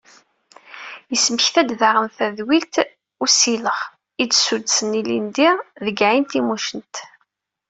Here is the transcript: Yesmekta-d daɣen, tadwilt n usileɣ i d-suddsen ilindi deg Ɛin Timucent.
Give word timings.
Yesmekta-d 1.11 1.69
daɣen, 1.79 2.07
tadwilt 2.17 2.75
n 2.83 2.87
usileɣ 3.23 3.79
i 4.23 4.25
d-suddsen 4.31 4.97
ilindi 4.99 5.49
deg 5.85 5.97
Ɛin 6.09 6.25
Timucent. 6.25 6.95